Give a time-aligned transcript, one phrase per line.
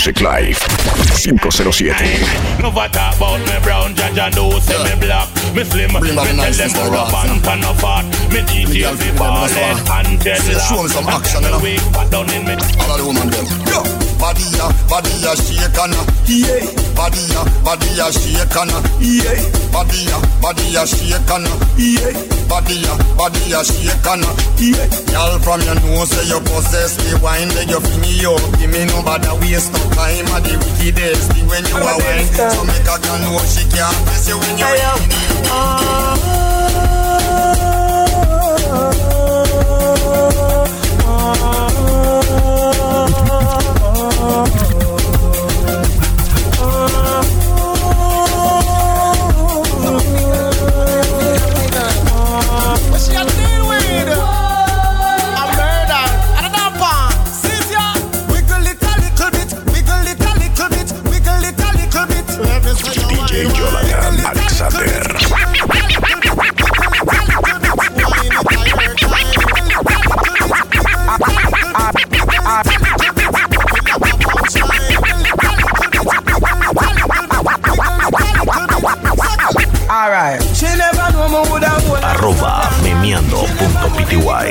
[0.00, 0.24] Music
[1.36, 1.92] 507.
[2.62, 4.48] No matter about me brown, Jaja me
[4.98, 10.16] black, me slim, me tell them to rub and pan fat, me DJ ballin' and
[10.24, 10.64] deadlock.
[10.64, 11.50] Show me some action, you
[14.40, 16.64] Body ya, body ya shake and a, yeah.
[16.96, 19.36] Body ya, body ya shake and a, yeah.
[19.68, 22.16] Body ya, body ya shake and a, yeah.
[22.48, 25.12] Body ya, body ya shake and a, yeah.
[25.12, 28.40] Y'all from your nose say you possess the wine, then you feel me up.
[28.58, 32.24] Give me no bother waste no time at the wickedest thing when you are wine.
[32.32, 36.00] So make a girl know she can't miss you when you're
[41.04, 41.69] What
[81.20, 84.50] Arroba memeando.pty.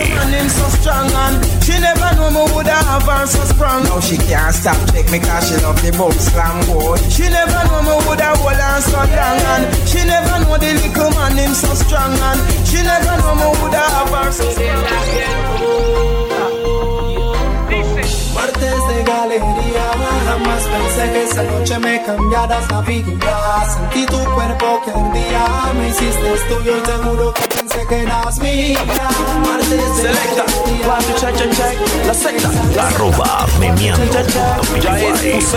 [1.65, 3.83] she never me woulda have her so strong.
[3.83, 6.61] Now she can't stop check me cause she love the book slam.
[7.09, 11.53] She never me woulda hold her so long and she never the little man him
[11.53, 16.18] so strong and she never me woulda have so strong.
[18.39, 19.87] Martes de galería,
[20.25, 23.65] jamás pensé que esa noche me cambiaras la vida.
[23.73, 25.45] Sentí tu cuerpo que un día
[25.77, 28.79] me hiciste tuyo y te juro que pensé que eras mía.
[29.45, 31.75] Martes de Selecta, to check, check, check,
[32.07, 32.49] la secta.
[32.87, 33.45] Arroba
[34.81, 35.53] Ya es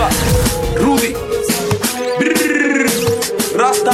[0.75, 1.15] Rudy.
[3.55, 3.91] Rasta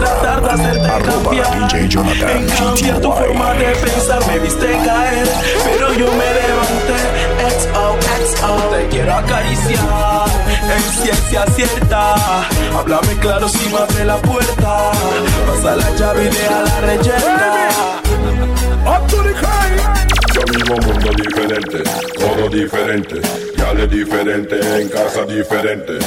[0.00, 1.68] tratar de hacerte cambiar.
[1.68, 5.28] DJ Jonathan En cambiar tu forma de pensar me viste caer,
[5.64, 7.00] pero yo me levanté.
[7.50, 10.24] XOXO, te quiero acariciar
[10.76, 12.14] en ciencia cierta.
[12.78, 14.92] Háblame claro si me abre la puerta.
[15.46, 18.02] Pasa la llave y deja la reyerta.
[18.86, 20.00] Up to the crime.
[20.32, 21.82] Yo vivo un mundo diferente,
[22.18, 23.20] todo diferente,
[23.56, 25.98] ya es diferente, en casa diferente,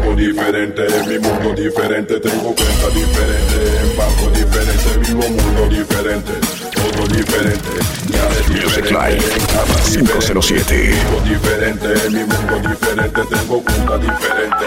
[0.00, 5.68] vivo diferente, en mi mundo diferente, tengo cuenta diferente, en banco diferente, vivo un mundo
[5.68, 6.32] diferente,
[6.74, 7.70] todo diferente,
[8.08, 10.76] ya es Music diferente, Live en casa diferente, 507.
[10.76, 14.66] vivo diferente, en mi mundo diferente, tengo cuenta diferente.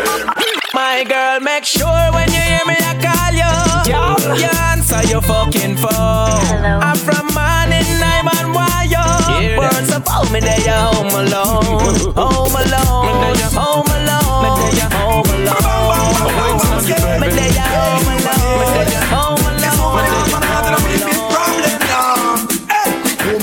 [0.73, 4.41] My girl, make sure when you hear me, I call you.
[4.41, 6.65] You answer your fucking phone.
[6.65, 9.55] I'm from morning, I'm on wire.
[9.55, 11.63] Burn some phone, me there, you home alone.
[12.15, 13.37] Home alone.
[13.53, 13.82] Home alone.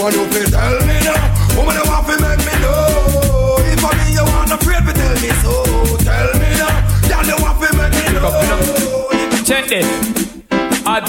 [0.01, 1.57] woman you tell me now.
[1.57, 3.57] Woman, you want make me know.
[3.69, 4.57] If I mean you want to
[4.93, 5.53] tell me so.
[5.99, 7.09] Tell me now.
[7.09, 9.45] you you want make me know.
[9.45, 10.10] Check.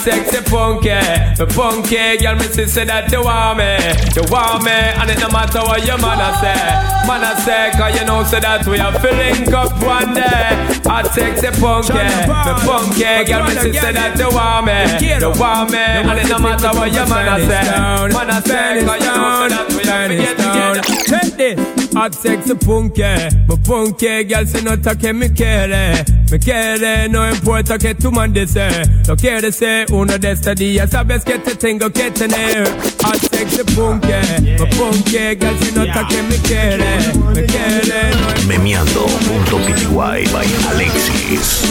[0.01, 0.89] Sexy punky,
[1.38, 3.77] the punky girl me see say that you want me,
[4.18, 6.57] you want me, and it no matter what your man a say,
[7.06, 10.57] man a say, cause you know say that we are filling up one day.
[10.89, 14.74] Hot sexy punky, the punky girl me see say that you want me,
[15.06, 17.62] you want me, and it no matter what your man a say,
[18.09, 20.81] man a say, cause you know say that we are filling together.
[21.06, 21.94] Check this.
[21.94, 23.06] Hot sexy punky,
[23.45, 26.01] my punky girl nota que me quiere,
[26.31, 28.83] me quiere, no importa que tú mandes, eh.
[29.06, 32.68] no quiere ser uno de estos días, sabes que te tengo que tener.
[33.04, 34.13] Hot sexy punky,
[34.57, 39.86] my punky girl se nota que me quiere, me quiere, no Memeando.pty
[40.31, 41.69] by Alexis.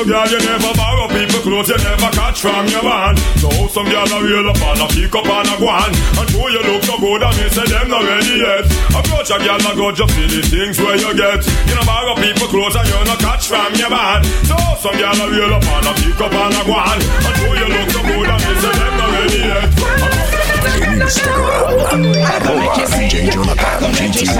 [0.00, 3.20] So girl, you never borrow people clothes, you never catch from your man.
[3.36, 5.92] So some girl a reel up and a pick up and a go on.
[5.92, 8.64] And though you look so good, and me say them not ready yet.
[8.96, 11.44] Approach a girl and go just see the things where you get.
[11.68, 14.24] You know borrow people clothes and you no catch from your man.
[14.48, 16.96] So some girl a reel up and a pick up and a go on.
[16.96, 19.68] And though you look so good, and me say them not ready yet.
[19.68, 20.19] Approach
[20.64, 24.36] En Instagram, arroba DJ Jonathan GTY.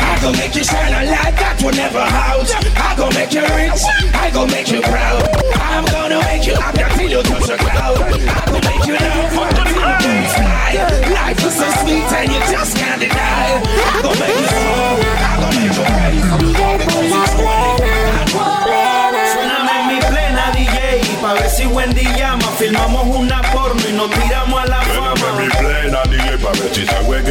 [0.00, 2.50] I gon' make you shine a light that will never out.
[2.76, 3.82] I gon' make you rich,
[4.14, 5.22] I gon' make you proud.
[5.54, 7.98] I'm gonna make you happy till you touch the cloud.
[7.98, 9.66] I gon' make you love until
[10.02, 10.72] you fly.
[11.14, 12.81] Life is so sweet and you just
[26.72, 27.22] DJ pa' ver si salgo en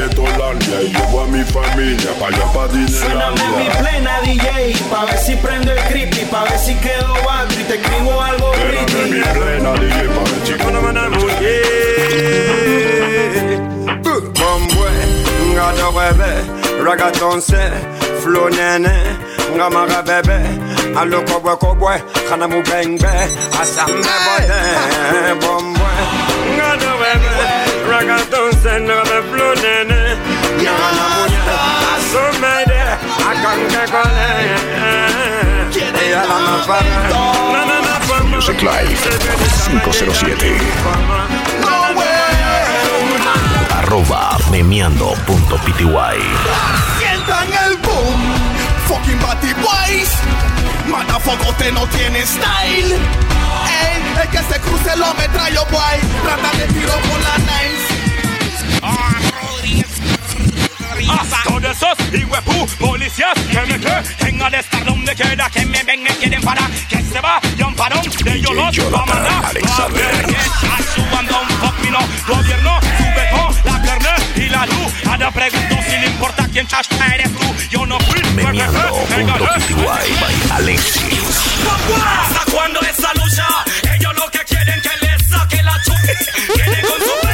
[0.81, 5.35] Y llevo a mi familia pa' allá pa' Suéname mi plena DJ Pa' ver si
[5.35, 9.73] prendo el creepy Pa' ver si quedo bajo y te escribo algo Espérame mi plena
[9.73, 10.53] DJ pa' ver si
[14.41, 14.91] Bombwe,
[15.53, 16.31] nga dorebe,
[16.83, 17.71] ragaton se,
[18.21, 19.17] flow nene,
[19.55, 20.39] nga mara bebe,
[20.97, 23.11] alo kobwe kobwe, kana mu bengbe,
[23.61, 24.59] asambe bode,
[25.41, 25.91] bombwe,
[26.57, 27.70] nga dorebe,
[28.01, 30.01] ragaton se, nga me flow nene,
[30.61, 31.41] nga na muye,
[31.93, 32.81] asomede,
[33.29, 34.31] akanke kole,
[36.01, 36.97] ella la mafame,
[37.53, 39.01] na na na fama, Music Live
[39.85, 40.57] 507.
[43.77, 45.85] Arroba memeando.pty.
[46.97, 48.19] Sientan el boom,
[48.87, 50.11] fucking Batty Boys.
[50.87, 52.97] Motherfucker, usted no tiene style.
[54.19, 55.99] El que se cruce lo metrallo, boy.
[56.23, 57.31] Trata de tiro con la
[61.09, 65.83] A todos esos hijuepu policías que me que tengan de estar donde quiera que me
[65.83, 66.69] ven me quieren parar.
[66.89, 70.37] Que se va y un parón de ellos los va a mandar a ver que
[70.67, 72.79] ayudando un poquito gobierno.
[72.97, 74.93] Sube con la carne y la luz.
[75.05, 77.55] Ahora pregunto si le importa quién chasta eres tú.
[77.69, 81.51] Yo no fui Memeando.pty by Alexis.
[82.03, 83.47] ¿Hasta cuándo esa lucha?
[84.61, 85.97] Ellos lo que quieren que les saque la chupa.
[86.53, 87.30] Quieren con su vaina y su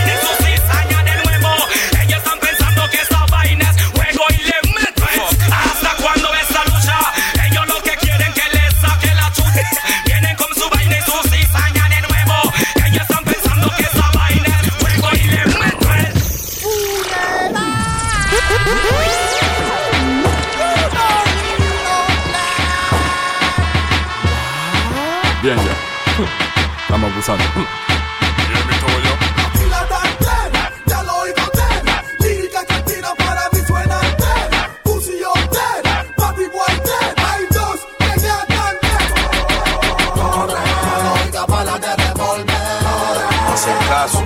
[44.08, 44.24] Caso.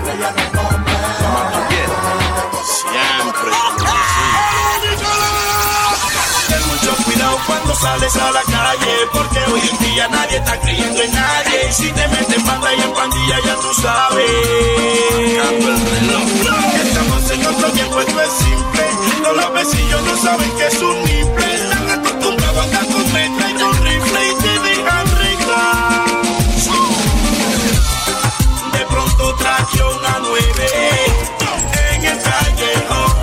[2.81, 3.51] Siempre.
[6.48, 11.02] Ten mucho cuidado cuando sales a la calle Porque hoy en día nadie está creyendo
[11.02, 11.69] en nadie.
[11.69, 14.31] Y si te meten banda y en pandilla ya tú sabes.
[16.83, 18.85] Estamos en otro tiempo, esto es simple.
[19.23, 21.56] Todos los vecillos no saben que es un niple.
[21.56, 23.54] Están acostumbrados a andar con metra y
[29.83, 30.69] una nueve
[31.93, 33.13] En el callejón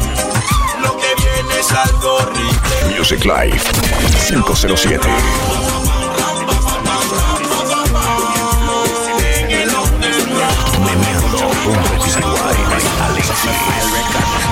[0.82, 3.60] Lo que viene es algo horrible Music Live
[4.28, 5.08] 507.
[10.84, 13.58] Memeando.pty by Alexis.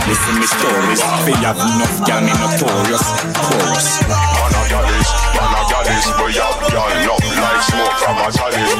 [0.07, 3.87] Listen me stories, have enough gal me notorious chorus.
[7.07, 7.26] Love
[7.71, 8.73] smoke from a chalice.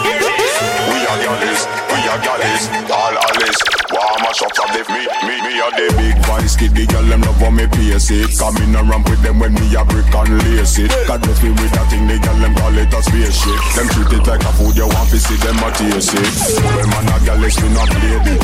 [0.87, 3.61] We are gallis, we are gallis, all Alice.
[3.87, 6.75] Warm a shop from the me, me, me a the big vice kid.
[6.75, 8.35] The girl them love when me pace it.
[8.39, 10.91] Come in and ramp with them when me a brick and lace it.
[11.07, 12.07] God bless me with that thing.
[12.07, 13.59] The girl them call it a spaceship.
[13.79, 14.75] Them treat it like a food.
[14.77, 16.35] You want to see them a taste it.
[16.67, 18.35] Well man a gal is not lady.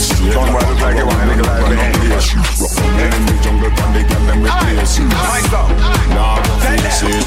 [0.00, 1.78] Straight Don't worry, like you a nigga like me.
[2.16, 5.08] Rough on in the jungle, and the girl them replace it.
[6.16, 7.24] Nah, face it.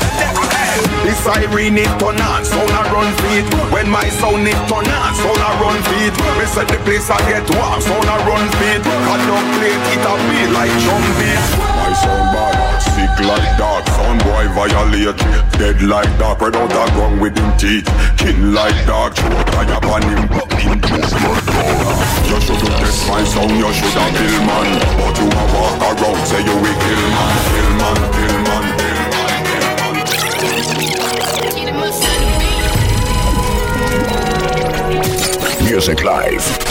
[1.06, 3.46] This siren it turn on, sound a run feet.
[3.72, 6.16] When my sound it turn on, sound a run feet.
[6.38, 8.84] Me set the place I get warm, sound a run feet.
[8.84, 11.44] Cut down plate, it a beat like drum beat.
[11.80, 13.84] My sound bad, sick like dog.
[13.96, 15.20] Sound boy violate,
[15.60, 16.38] dead like dog.
[16.38, 17.88] Spread out a gun with him teeth,
[18.18, 19.16] kill like dog.
[19.16, 20.28] Choke I upon him,
[20.84, 21.64] tooth murder.
[22.28, 24.68] You shouldn't test my sound, you should have kill man.
[25.00, 26.55] But you a walk around, say you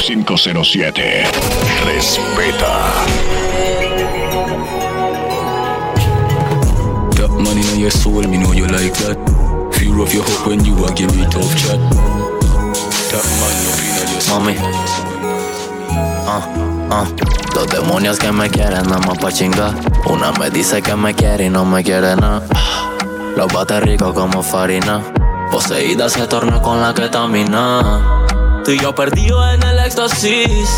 [0.04, 1.24] 507.
[1.86, 2.74] Respeta.
[7.16, 9.16] That money in your soul, me know you like that.
[9.72, 11.80] Feel rough your hope when you a give me tough chat.
[13.08, 14.40] That man up in your soul.
[14.40, 14.56] Mommy.
[16.28, 16.42] Uh.
[16.90, 17.06] Ah,
[17.54, 19.72] Los demonios que me quieren nada más pa' chingar.
[20.04, 22.42] Una me dice que me quiere y no me quiere nada.
[23.38, 25.00] Los bate rico como farina.
[25.50, 28.23] Poseída se torna con la ketamina.
[28.64, 30.68] Tú y yo perdido en el éxtasis.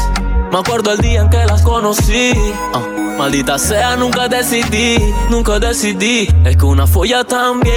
[0.50, 2.32] Me acuerdo el día en que las conocí.
[2.74, 2.82] Ah,
[3.16, 4.98] maldita sea, nunca decidí,
[5.30, 6.28] nunca decidí.
[6.44, 7.74] Es que una folla también.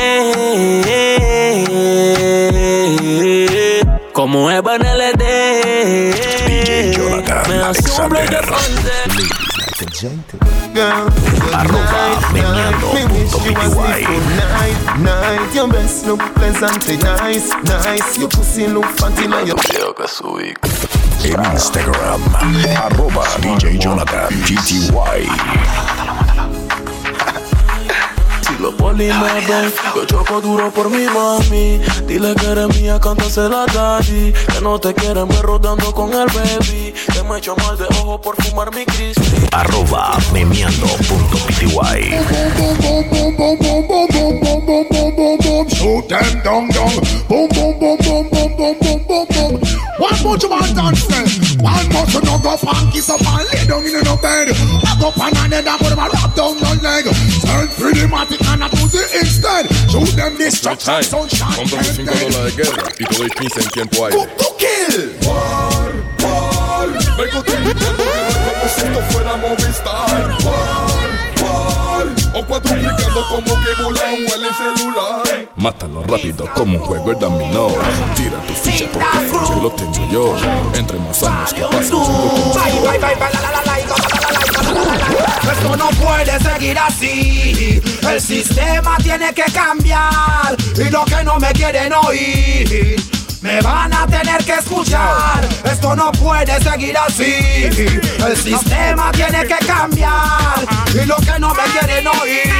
[4.14, 6.14] Como Eva en el ED.
[6.48, 8.10] DJ Jonathan Me hace un
[10.76, 11.10] Alexander.
[11.54, 14.06] Arroba meneando.pty.
[14.38, 18.18] Night, night, your best look pleasant, eh, nice, nice.
[18.18, 20.54] Your pussy look fancy, now your Video que subí.
[21.24, 22.22] En Instagram,
[22.78, 25.99] arroba DJ Jonathan GTY.
[28.60, 31.80] Los poli me ven, yo choco duro por mi mami.
[32.06, 34.34] Dile que eres mía, cántasela daddy.
[34.34, 36.94] Que no te quieren ver rodando con el baby.
[37.14, 39.48] Que me echo mal de ojo por fumar mi crispy.
[39.54, 41.70] Arroba meneando.pty.
[45.70, 46.92] Shoot them down, down.
[47.30, 49.79] Boom, boom, boom, boom, boom, boom, boom, boom, boom.
[50.00, 51.28] One more to my dance then.
[51.60, 54.48] One more to no go and kiss up and lay down in no bed.
[54.82, 57.06] Back up and I never and put him a rub down your leg.
[57.44, 59.68] Turn pretty matic and I do the instead.
[59.92, 61.52] Show them destruction, sunshine.
[61.52, 64.12] Quand on finit pendant la guerre, puis qu'on finit cinquième poil.
[64.12, 65.12] Pour, pour kill!
[65.28, 65.92] War,
[66.24, 66.88] war,
[67.26, 67.52] écoutez,
[68.70, 70.69] si fuera Movistar, war.
[75.56, 77.68] Mátalo rápido como un juego el dominó
[78.16, 80.36] Tira tu ficha porque el coche lo tengo yo
[80.74, 81.62] Entre más años que
[85.52, 87.82] esto no puede seguir así.
[88.08, 90.56] El sistema tiene que cambiar.
[90.78, 93.09] Y lo que no me quieren oír
[93.42, 95.48] me van a tener que escuchar.
[95.64, 97.34] Esto no puede seguir así.
[98.26, 100.60] El sistema tiene que cambiar.
[100.94, 102.54] Y lo que no me quieren oír.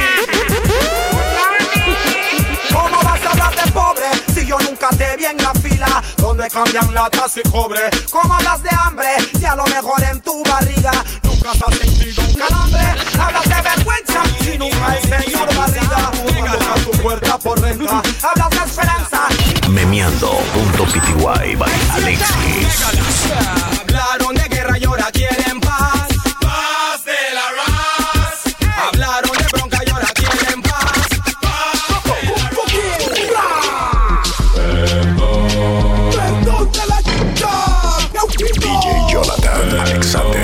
[2.72, 6.48] ¿Cómo vas a hablar de pobre si yo nunca te vi en la fila donde
[6.48, 7.90] cambian latas y cobre?
[8.10, 9.08] ¿Cómo hablas de hambre
[9.38, 12.80] si a lo mejor en tu barriga nunca has sentido un calambre?
[13.20, 16.10] Hablas de vergüenza si nunca hay señor barriga.
[18.22, 19.28] Hablas de esperanza
[19.70, 21.14] Memeando.pty
[21.56, 22.82] by Alexis.
[23.80, 26.08] Hablaron de guerra y ahora quieren paz.
[26.40, 28.42] Paz de la raz.
[28.88, 31.08] Hablaron de bronca y ahora quieren paz.
[36.14, 37.52] Perdón de la chica.
[38.58, 40.39] DJ Jonathan Alexander.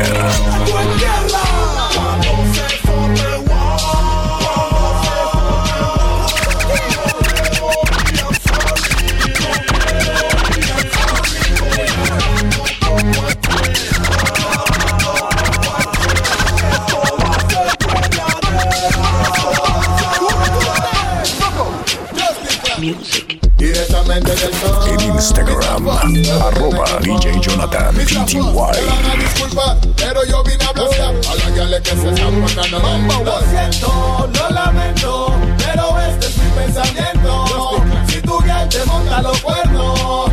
[39.23, 40.31] los cuernos.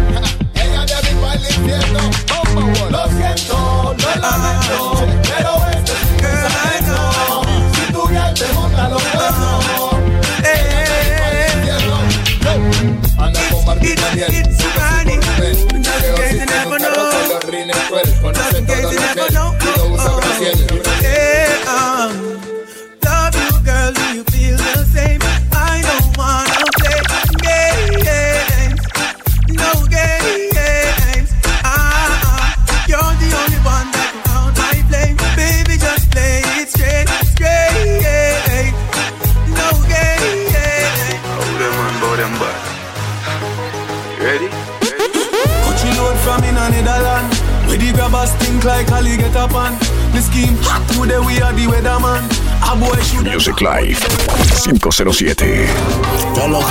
[0.56, 1.22] Ella de mi.
[2.92, 4.12] Lo siento, lo
[5.22, 5.84] pero es
[7.74, 9.66] Si tú ya te montas los cuernos.
[13.18, 13.96] Anda con Martín
[51.04, 52.24] Today we are the weatherman.
[52.64, 55.36] A boy should Music Live 507.
[56.40, 56.64] Hello,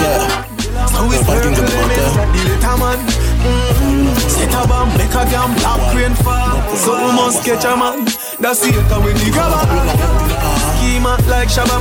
[6.96, 7.14] mm.
[7.14, 8.06] must catch a man.
[8.40, 9.68] That's it, come with the grabber.
[10.80, 11.76] Schema like Shabba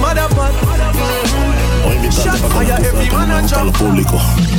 [2.11, 4.50] Shot fire, every man a jump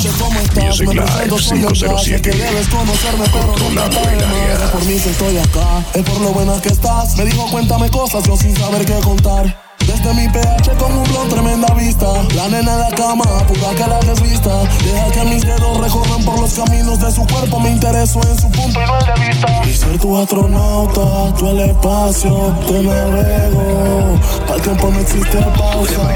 [0.00, 0.80] noches, ¿cómo estás?
[0.80, 2.30] Me presento, soy ya sé que 507.
[2.30, 4.26] debes conocerme, pero no área.
[4.26, 4.70] más.
[4.70, 7.16] Por mí que estoy acá, es por lo buena que estás.
[7.16, 9.70] Me dijo, cuéntame cosas, yo sin saber qué contar.
[9.80, 12.06] Desde mi PH con un blog, tremenda vista.
[12.34, 14.62] La nena de la cama, pura que la desvista.
[14.84, 17.58] Deja que mis dedos recorran por los caminos de su cuerpo.
[17.60, 19.62] Me intereso en su punto y no el de vista.
[19.66, 24.18] Y ser tu astronauta, tú el espacio, te navego.
[24.52, 26.08] Al tiempo no existe pausa.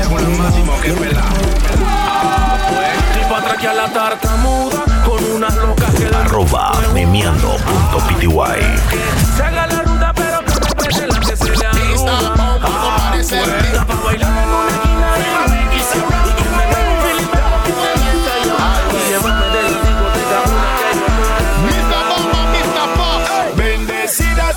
[3.34, 8.28] Tipo atraquear la tartamuda con unas locas que la Arroba memeando.pty.
[9.36, 12.12] se haga la ruta, pero que respete la que se le arruga.
[12.62, 13.16] Ah,
[13.88, 15.18] pa' bailar en una esquina
[15.74, 15.80] y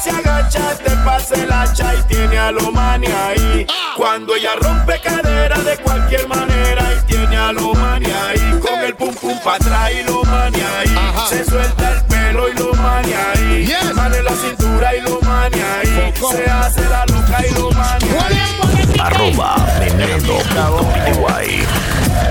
[0.03, 3.65] se agacha, te pasa el hacha y tiene a lo mani ahí.
[3.95, 6.96] Cuando ella rompe cadera de cualquier manera
[7.37, 8.59] y tiene a lo mani ahí.
[8.59, 10.95] Con el pum pum pa' atrás y lo mani ahí.
[11.29, 13.73] Se suelta el pelo y lo mani ahí.
[13.95, 16.13] Mano en la cintura y lo mani ahí.
[16.31, 18.99] Se hace la loca y lo mani ahí.
[18.99, 21.65] Arroba memeando.pty.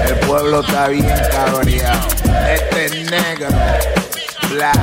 [0.09, 2.09] El pueblo está bien cabreado.
[2.53, 3.49] Este es negro.
[4.51, 4.79] Black.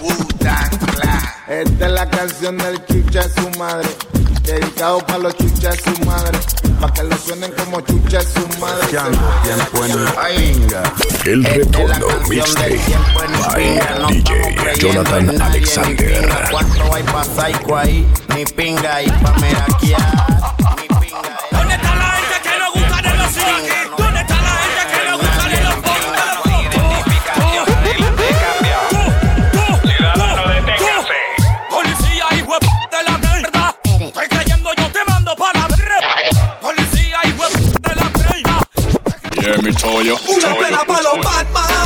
[0.00, 1.48] Wu-Tang Black.
[1.48, 3.88] Esta es la canción del chucha de su madre.
[4.42, 6.38] Dedicado para los chuchas de su madre.
[6.80, 8.86] Para que lo suenen como chucha de su madre.
[8.86, 12.80] Tiempo en El retorno mixtape
[13.40, 16.28] by DJ Jonathan Alexander.
[16.50, 18.06] ¿Cuánto hay pa' psycho ahí?
[18.34, 20.27] Ni pinga ahí pa' meraquear.
[39.96, 41.77] Una pela para los Batman.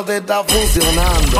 [0.00, 1.36] No te está funcionando.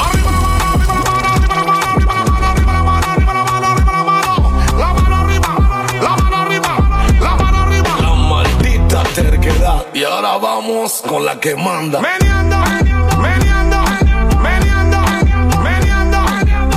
[8.01, 9.87] La maldita terquedad.
[9.95, 12.01] Y ahora vamos con la que manda.
[12.01, 13.79] Meneando, meneando, meneando,
[14.43, 15.01] meneando,
[15.63, 16.21] meneando,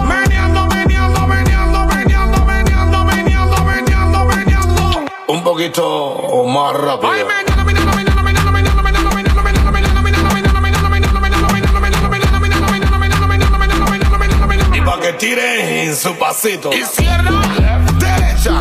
[0.06, 5.06] meneando, meneando, meneando, meneando, meneando, meneando, meneando.
[5.28, 7.44] Un poquito más rápido.
[15.24, 16.74] Tire en su pasito.
[16.74, 17.42] Izquierda,
[17.98, 18.60] derecha,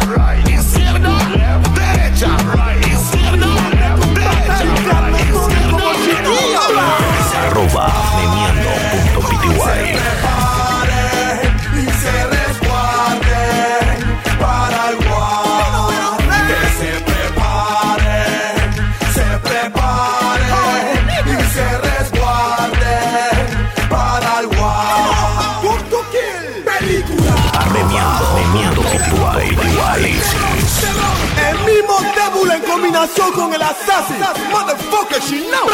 [33.03, 34.17] combinación con el Assassin.
[34.51, 35.69] Motherfucker, she know.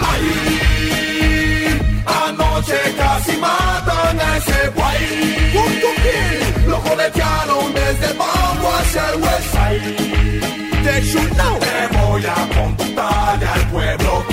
[0.00, 5.52] Ahí, anoche casi matan a ese guay.
[6.66, 10.40] Lo coletearon desde el hacia el West Side.
[10.84, 11.02] Te
[11.98, 12.34] voy a
[13.44, 14.25] al pueblo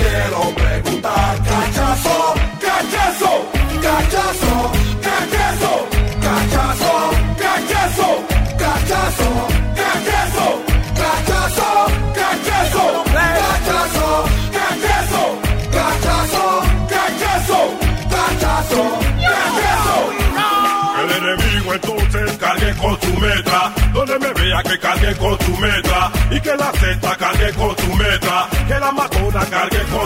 [23.24, 23.72] con.
[23.92, 26.12] Donde me vea que cargue con su meta.
[26.30, 28.48] Y que la Z cargue con su meta.
[28.66, 30.04] Que la matona cargue con.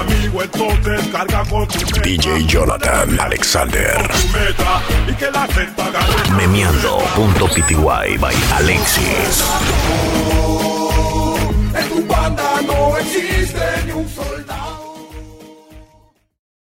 [0.00, 1.68] Amigo entonces carga con.
[2.02, 4.10] DJ Jonathan Alexander.
[5.08, 9.44] Y que la Z cargue Memeando.pty by Alexis.
[11.74, 14.71] En tu banda no existe ni un soldado.